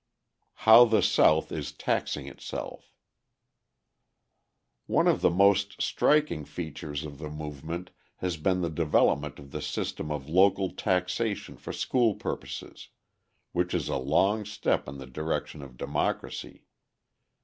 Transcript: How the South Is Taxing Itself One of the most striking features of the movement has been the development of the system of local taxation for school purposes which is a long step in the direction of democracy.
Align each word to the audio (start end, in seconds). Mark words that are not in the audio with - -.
How 0.65 0.85
the 0.85 1.03
South 1.03 1.51
Is 1.51 1.71
Taxing 1.71 2.25
Itself 2.27 2.91
One 4.87 5.07
of 5.07 5.21
the 5.21 5.29
most 5.29 5.79
striking 5.79 6.43
features 6.43 7.05
of 7.05 7.19
the 7.19 7.29
movement 7.29 7.91
has 8.15 8.35
been 8.37 8.61
the 8.61 8.71
development 8.71 9.37
of 9.37 9.51
the 9.51 9.61
system 9.61 10.09
of 10.09 10.27
local 10.27 10.71
taxation 10.71 11.55
for 11.55 11.71
school 11.71 12.15
purposes 12.15 12.89
which 13.51 13.75
is 13.75 13.89
a 13.89 13.97
long 13.97 14.43
step 14.43 14.87
in 14.87 14.97
the 14.97 15.05
direction 15.05 15.61
of 15.61 15.77
democracy. 15.77 16.65